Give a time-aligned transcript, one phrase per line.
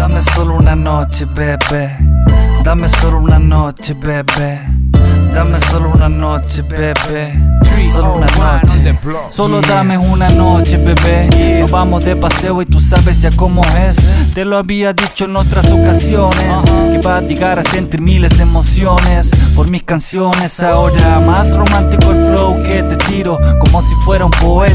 [0.00, 1.94] Dame solo una noche, bebé.
[2.64, 4.58] Dame solo una noche, bebé.
[5.34, 7.38] Dame solo una noche, bebé.
[7.92, 8.98] Solo una noche.
[9.28, 11.28] Solo dame una noche, bebé.
[11.60, 13.94] Nos vamos de paseo y tú sabes ya cómo es.
[14.32, 16.60] Te lo había dicho en otras ocasiones.
[16.90, 20.58] Que va a llegar a sentir miles de emociones por mis canciones.
[20.60, 23.38] Ahora más romántico el flow que te tiro.
[23.58, 24.74] Como si fuera un poeta,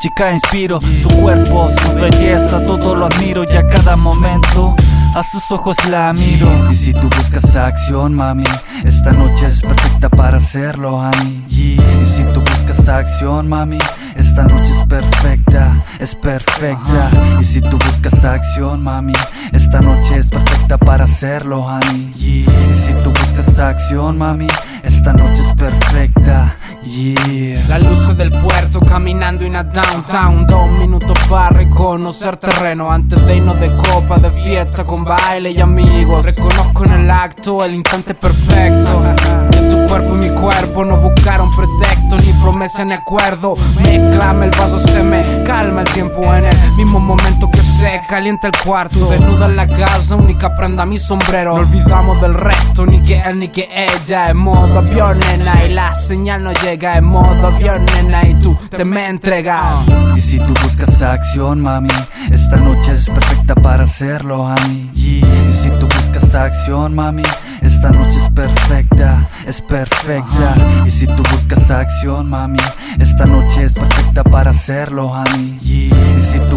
[0.00, 0.80] chica inspiro.
[0.80, 4.74] Su cuerpo, su belleza, todo lo admiro y a cada momento.
[5.14, 8.44] A sus ojos la miro Y si tú buscas acción, mami
[8.84, 11.78] Esta noche es perfecta para hacerlo, honey Y
[12.14, 13.78] si tú buscas acción, mami
[14.16, 17.10] esta noche es perfecta, es perfecta.
[17.38, 19.12] Y si tú buscas acción, mami,
[19.52, 22.14] esta noche es perfecta para hacerlo, honey.
[22.16, 22.46] Y
[22.86, 24.46] si tú buscas acción, mami,
[24.82, 26.55] esta noche es perfecta.
[26.86, 27.66] Yeah.
[27.68, 30.46] La luz del puerto caminando en a downtown.
[30.46, 32.92] Dos minutos para reconocer terreno.
[32.92, 36.24] Antes de irnos de copa, de fiesta con baile y amigos.
[36.24, 39.02] Reconozco en el acto el instante perfecto.
[39.50, 43.54] De tu cuerpo y mi cuerpo no buscaron pretexto Ni promesa ni acuerdo.
[43.82, 48.48] Mezclame el vaso, se me calma el tiempo en el mismo momento que se calienta
[48.48, 53.02] el cuarto Desnuda en la casa, única prenda mi sombrero No olvidamos del resto, ni
[53.02, 57.04] que él ni que ella En modo avión, nena, y la señal no llega en
[57.04, 59.86] modo avión, nena, y tú te me entregas.
[60.16, 61.88] Y si tú buscas acción, mami,
[62.30, 64.90] esta noche es perfecta para hacerlo, mami.
[64.94, 65.20] Y
[65.62, 67.22] si tú buscas acción, mami,
[67.62, 70.54] esta noche es perfecta, es perfecta.
[70.86, 72.58] Y si tú buscas acción, mami,
[72.98, 75.58] esta noche es perfecta para hacerlo, honey.
[75.62, 75.90] Y
[76.32, 76.56] si tú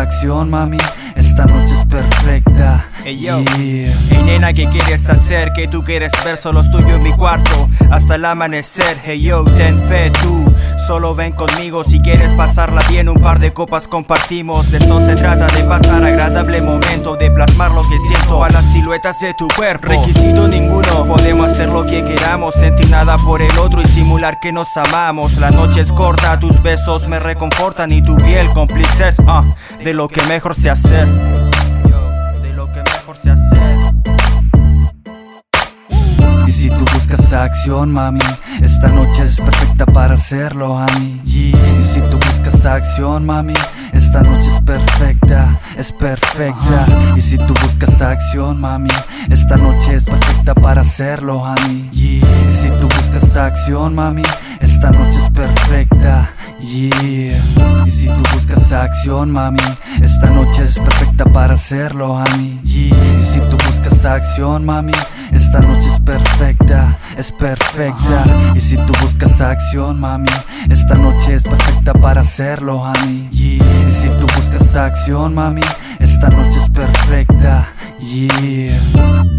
[0.00, 0.78] acción, mami,
[1.14, 2.86] esta noche es perfecta.
[3.04, 3.92] Hey yo, hey
[4.24, 5.52] nena, ¿qué quieres hacer?
[5.54, 6.36] ¿Qué tú quieres ver?
[6.36, 8.96] Solo es tuyo en mi cuarto hasta el amanecer.
[9.04, 10.52] Hey yo, ten fe tú.
[10.86, 13.08] Solo ven conmigo si quieres pasarla bien.
[13.08, 14.70] Un par de copas compartimos.
[14.70, 17.16] De esto se trata de pasar agradable momento.
[17.16, 19.88] De plasmar lo que siento a las siluetas de tu cuerpo.
[19.88, 22.54] Requisito ninguno, podemos hacer lo que queramos.
[22.54, 25.36] Sentir nada por el otro y simular que nos amamos.
[25.38, 29.44] La noche es corta, tus besos me reconfortan y tu piel cómplices ah,
[29.84, 31.08] de lo que mejor se hacer.
[31.08, 33.78] De lo que mejor hacer.
[36.46, 38.20] Y si tú buscas acción, mami,
[38.60, 41.20] esta noche es perfecta para hacerlo, honey.
[41.24, 41.52] Y
[41.92, 43.54] si tú buscas acción, mami,
[43.92, 46.86] esta noche es perfecta, es perfecta.
[47.16, 48.90] Y si tú buscas acción, mami,
[49.30, 51.90] esta noche es perfecta para hacerlo, honey.
[51.92, 52.22] Y
[52.62, 54.22] si tú buscas acción, mami,
[54.60, 56.30] esta noche es perfecta.
[56.60, 57.71] Yeah.
[58.72, 59.60] Buscas acción, mami,
[60.00, 62.58] esta noche es perfecta para hacerlo, honey.
[62.64, 63.18] Yeah.
[63.20, 64.94] Y si tú buscas acción, mami,
[65.30, 68.24] esta noche es perfecta, es perfecta.
[68.54, 70.30] Y si tú buscas acción, mami,
[70.70, 73.28] esta noche es perfecta para hacerlo, honey.
[73.30, 73.88] Yeah.
[73.88, 75.60] Y si tú buscas acción, mami,
[75.98, 77.68] esta noche es perfecta.
[78.00, 79.31] Yeah.